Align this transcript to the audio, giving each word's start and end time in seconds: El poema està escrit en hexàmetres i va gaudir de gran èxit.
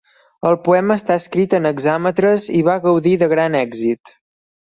El 0.51 0.55
poema 0.67 0.95
està 0.99 1.17
escrit 1.21 1.53
en 1.57 1.69
hexàmetres 1.71 2.47
i 2.61 2.63
va 2.69 2.79
gaudir 2.87 3.13
de 3.25 3.29
gran 3.35 3.59
èxit. 3.61 4.13